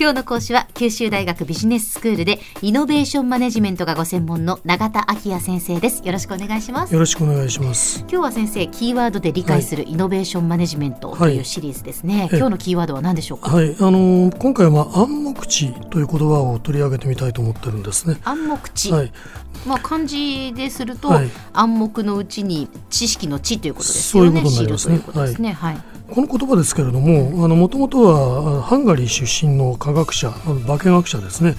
[0.00, 6.06] 今日の講師は九州大学ビジネススクールでイノベーションマネジメントがご専門の永田昭也先生です。
[6.06, 6.94] よろしくお願いします。
[6.94, 7.98] よろしくお願いします。
[8.02, 13.50] 今日は先生キーワードで理解するイノベーションマネジメントというシリーズですね、はい、今日のキーワードは何でしょうか？
[13.50, 13.74] はい。
[13.76, 18.20] あのー、今回は暗黙知という言葉を取り上げてみたいと思ってるんですね。
[18.22, 18.92] 暗黙知。
[18.92, 19.12] はい。
[19.66, 24.30] まあ漢字ですると、はい、暗黙のうちに知識の知ということですよね。
[24.30, 31.50] そういうことになりますね、はい、はいこの言葉ですけれどももともとはハンガリー出身の科学者化学者ですね、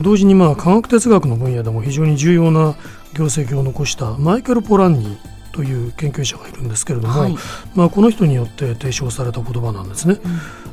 [0.00, 2.76] うん、同時にまあ科学哲学の分野でも非常に重要な
[3.14, 7.34] 業績を残したマイケル・ポランニーという研究者がいるんですけれども、はい、
[7.74, 10.20] まあ、この人によって提唱された言葉なんですね。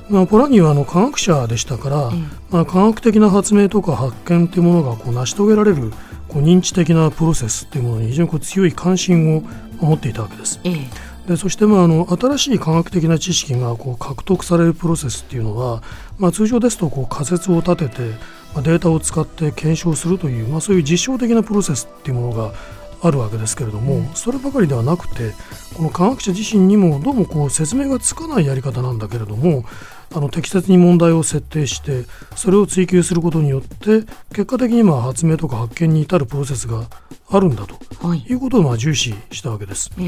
[0.10, 5.92] うん、まあ、ポランニーはあの科学者でしたから、うん、まあ、科学的な発明とか発見というものがこう成し遂げられる
[6.28, 9.44] こう認知的なプロセスというものに非常にこう強い関心を
[9.80, 10.60] 持っていたわけです。
[10.64, 15.82] ええでそしてまああの新しい科学的な知識がこう獲得されるプロセスっていうのは、
[16.20, 18.02] まあ、通常ですとこう仮説を立てて、
[18.54, 22.54] まあ、データを使って検証するという、まあ、そういう実証的なプロセスっていうものが
[23.06, 25.34] あるわけですけれども、うん、そればかりではなくて
[25.76, 29.64] この科学者自身にもどうもこう説明がつかないやり方なんだけれども
[30.14, 36.88] あの適切に問題を設定してそれを追求することによって結果的にまあ発明とか発見に至るプロセスが
[37.30, 39.92] あるんだと、はい、いうことをまあ重視したわけです。
[40.00, 40.04] え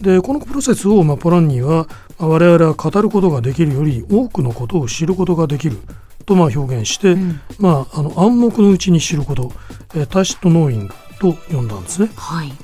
[0.00, 1.86] え、でこのプロセスをまあポランニーは
[2.18, 5.78] 我々は語ることができるより多くのことを知ることができる
[6.24, 9.52] とまあ表現して、うん、まあ、あの暗黙のうちに知ること、
[9.94, 10.94] えー、タシットノーイング
[11.32, 12.10] と呼んだんですね。
[12.16, 12.56] はい、はい。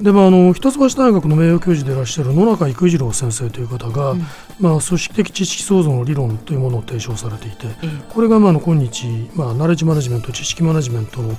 [0.00, 4.26] でまあ、あの一橋大学の名誉教授でいらっしゃる野中育次郎先生という方が、うん、
[4.58, 11.36] まあ、組織的知識創造の理論というものを提唱されていて、うん、これがまあの今日、まあ、ナレッジマネジメント知識マネジメントの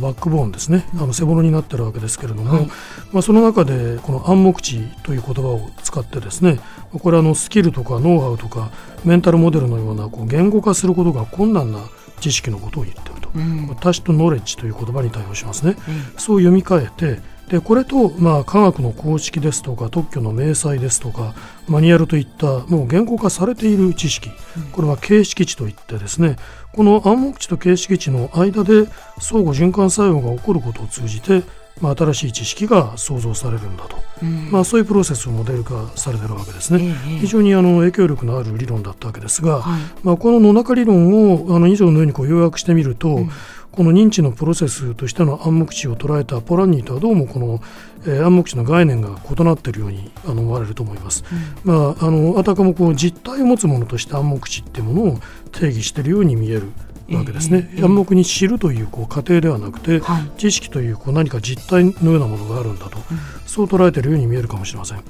[0.00, 2.66] バックボーンですね、あの背骨になってるわけですけれども、はい、
[3.12, 6.58] まあ、その中でこの暗黙知という言葉を使ってですね
[6.90, 8.70] これはあのスキルとかノウハウとか
[9.04, 11.80] メンタルモデルのようなこう言語化することが困難な
[12.20, 21.34] 知識のことを言ってると、うん、タシとノレッジという言葉に対応しますね、うん、そう読み替えてでこれと、まあ、科学の公式ですとか特許の明細ですとか
[21.68, 24.30] マニュアルといったもう言語化されている知識、
[24.72, 26.36] これは形式値といってですね
[26.72, 28.86] この暗黙値と形式値の間で
[29.20, 31.42] 相互循環作用が起こることを通じて
[31.80, 43.30] まあ、新しい知識が創造されるんだと、うん、まあ、そういうプロセスをモデル化されてるわけですね、え非常にあの影響力のある理論だったわけですが、はい、まあ、この野中理論をあの以上のようにこう要約してみると、うん、
[43.72, 47.60] この認知のプロセスとしての暗黙知を捉えたポランニーとはどうもこの、
[48.04, 51.24] えー、暗黙知の概念が異なっているようにあの思われると思います。
[51.64, 55.18] うん、まあ、あのあたかもこう実体を持つものとして暗黙知っていうものを
[55.52, 56.70] 定義しているように見える
[57.18, 63.04] わけですね、えー、暗黙に知るというこう過程ではなくて、はい、知識というこう何か実体のようなものがあるんだと、うん、
[63.46, 65.02] そう捉えているように見えるかもしれません。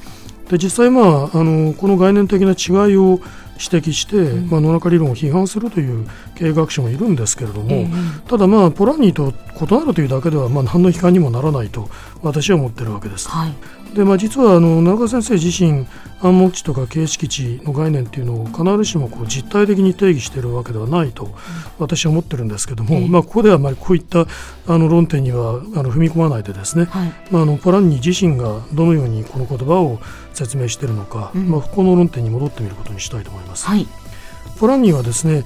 [0.51, 3.21] で実際、まあ、あのこの概念的な違いを
[3.59, 11.89] 指摘して、うん、まあ、野中理論を批判するという経営学者もいるんですけれども、えー、ただ、まあ、ポラニーと異なるというだけでは、まあ、何の批判にもならないと
[12.23, 13.29] 私は思っているわけです。
[13.29, 13.55] はい。
[13.95, 15.87] でまあ、実はあの長川先生自身
[16.23, 21.35] 暗黙知とか形式値の概念っていうのを必ずしもこう実体的に定義しているわけではないと
[21.79, 24.27] 私は思ってるんですけども、まあ、ここではあまりこういった
[24.67, 29.99] あの論点にはあの踏み込まないでですね、はい、まあ、あのポランニ自身がどのようにこの言葉を
[30.33, 33.42] 説明しているのか、うん、まあ、この論点に戻ってみることにしたいと思います。
[33.69, 33.87] はい、
[34.59, 35.45] ポランニはですね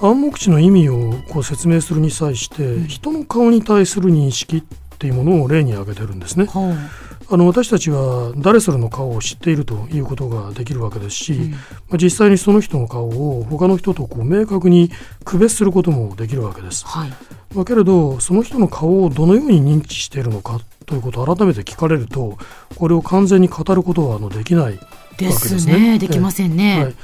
[0.00, 4.62] 暗黙知の意味をこう説明するに際して、人の顔に対する認識っ
[4.98, 6.46] ていうものを例に挙げてるんですね。
[6.46, 7.08] はい。
[7.30, 11.58] あの私たちは誰それの顔を知っているということができるわけですし、うん、ま
[11.92, 14.90] あ、実際にその人の顔を他の人とこう明確に
[15.24, 16.86] 区別することもできるわけです。
[16.86, 17.10] はい、
[17.54, 22.38] まあ、けれどその人の顔をどのように認知しているのかということを改めて聞かれると
[22.76, 24.80] これを完全に語ることはあのできないわ
[25.18, 25.92] けですね。
[25.92, 25.98] ね。
[25.98, 26.84] できませんね。
[26.84, 26.94] はい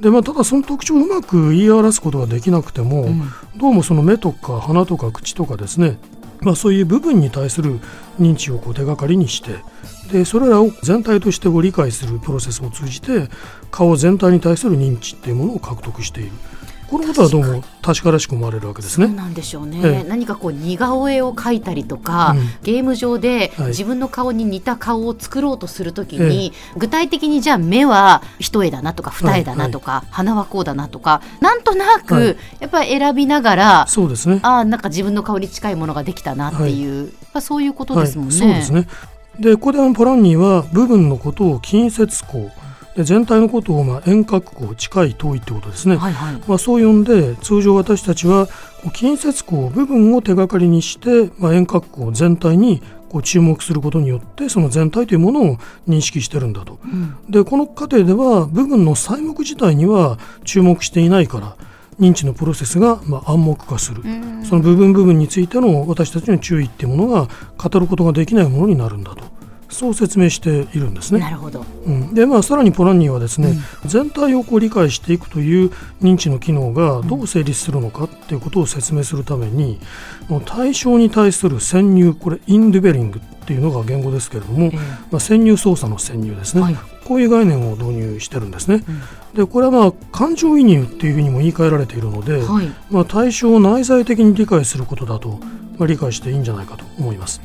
[0.00, 3.22] でまあ、ただその特徴をうまく言い表すことができなくても、うん、
[3.56, 5.98] どうもその目とか鼻とか口とかですね
[6.40, 7.80] まあ、そういう部分に対する
[8.18, 9.56] 認知をこう手がかりにして
[10.10, 13.28] でそれらを全体として理解するプロセスを通じて
[13.70, 16.32] 顔全体に対する認知っていうものを獲得している。
[16.90, 19.06] このことはどうも確からしく思われるわけですね。
[19.06, 19.80] そうなんでしょうね。
[19.84, 34.40] ええ、何かこう似顔絵を描いたりとか、うん、ゲーム上で自分の顔に似た顔を作ろうとするときに、え、具体的にじゃあ目は一重だなとか二重だなとか、はいはい、鼻はこうだなとか、なんとなくやっぱり選びながら、そうですね。
[34.42, 38.34] ああなんか自分の顔に近いものができたなっていう、はい、そういうことですもんね。
[38.34, 38.88] そうですね。
[39.38, 42.50] でここでポランニーは部分のことを近接項
[42.96, 48.48] で全体のことをまあ遠隔項近い遠いってことですね、はいはい、まあ、そう呼んで通常私たちは
[48.94, 55.56] 近接項部分を手がかりにして、まあ、遠隔項全体にこう注目することによってその全体というものを
[55.88, 61.56] 認識してるんだと、うん、でこの過程では部分の細目自体には注目していないから
[61.98, 64.02] 認知のプロセスがまあ暗黙化する、
[64.42, 67.28] その部分部分についての私たちの注意っていうものが
[67.58, 69.29] 語ることができないものになるんだと。
[69.70, 71.20] そう説明しているんですね。
[71.20, 71.64] なるほど。
[71.86, 75.70] うん、で、まあ、さらにポランニーはですね、うん、全体をこう理解していくという
[76.02, 79.80] 認知の機能がどう成立するのかっていうことを説明するために、
[80.28, 84.70] うん、対象に対する潜入、これインデュベリングっていうのが言語ですけれども、
[85.10, 88.84] まあ、潜入操作の潜入ですね、はい、こういう概念を導入してるんですね。
[89.34, 95.40] でこれはまあ感情移入っていうふうにも言い換えられているので、はい、まあ、対象を内在的に理解することだと、
[95.80, 97.40] まあ、理解していいんじゃないかと思います。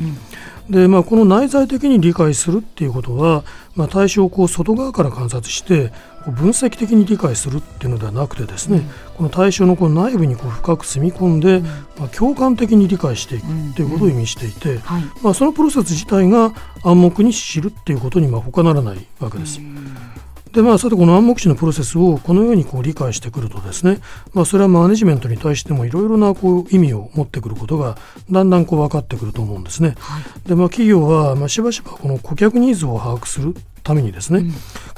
[0.70, 3.44] でまあ、この内在的に理解するっていうことは、
[3.76, 5.94] まあ、対象をこう外側から観察して
[6.32, 8.84] 分析的に理解するっていうのではなくてですね、うん、
[9.16, 16.52] この対象のこの内部にこう深く住み込んで、うん、まあ、共感的に理解していくっていうことを意味していて、はい、まあ、そのプロセス自体が
[16.84, 19.62] 暗黙に知るっていうことにまあ他ならないわけです。
[20.56, 24.00] でまあ、さてこの暗黙知のプロセスをこのようにこう理解してくるとですね、
[24.34, 27.98] まあ、それはマネジメントに対してもいろいろなこう意味を持ってくることが
[28.32, 29.96] だんだんこう分かってくると思うんですね。
[30.00, 33.54] はい、でまあ、企業はまあしばしばこの顧客ニーズを把握する
[33.86, 34.40] ためにですね、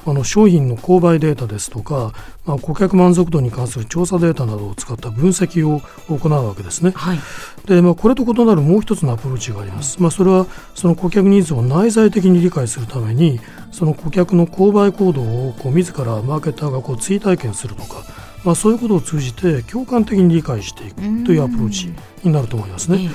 [0.06, 2.14] うん、あの商品の購買データですとか、
[2.46, 6.92] まあ、顧客満足度に関する調査データなどを使った分析を行うわけですね。
[6.96, 7.20] はい、
[7.66, 10.02] でまあ、これと異なるもう一つのアプローチがあります。
[10.02, 13.40] まあ、それはその顧客ニーズを内在的に理解するために
[13.72, 18.04] その顧客の購買行動をこう自らマーケターがこう追体験するとか
[18.48, 23.10] まあ、そういうことを通じて共感的に理解していくというアプローチになると思いますね。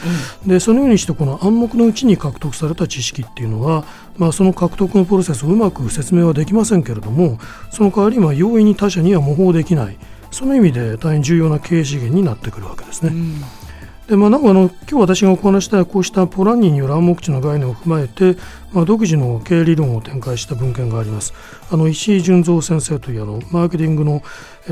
[0.47, 3.87] でそのようにしてこの暗黙のうちに獲得された知識っていうのは、
[4.19, 7.39] まあ、その獲得のプロセスをうまく説明はできませんけれども
[7.71, 9.97] その代わりま容易に他者には模倣できない
[10.31, 13.13] その意味で大変重要な経営資源になってくるわけですね。
[14.09, 18.37] でまあ、なんかあの今日私がお話したこうしたポランニンによる暗黙知の概念を踏まえて、
[18.73, 21.33] まあ、独自の経営理論を展開した文献があります。
[21.71, 24.23] あの石井純三先生というあのマーケティングの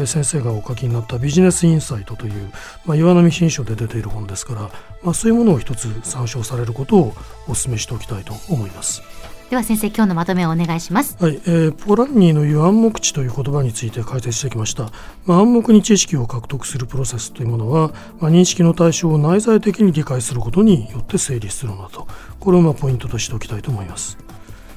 [0.05, 2.50] 先生がお書きになったビジネスインサイトという、
[2.85, 4.71] まあ、岩波新書で出ている本ですから、
[5.02, 7.14] まあ、そういうものを一つ参照されることを
[7.49, 9.02] お勧めしておきたいと思います。
[9.50, 11.17] では先生今日のまとめをお願いします。
[11.19, 14.93] はい、えー、ポランニーの言う暗黙知という言葉について解説してきました。
[15.26, 22.06] まあ、暗黙に知識を獲得するプロセスというものは、まあ、認識の対象を内在的に理解することによって成立するのだと、
[22.38, 24.19] これをまあポイントとしておきたいと思います。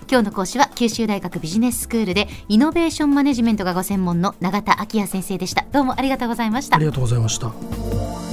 [0.10, 5.66] 今日の講師は九州大学ビジネススクールでイノベーションマネジメントがご専門の永田昭也先生でした。
[5.72, 6.78] どうもありがとうございました。
[6.78, 8.33] ありがとうございました。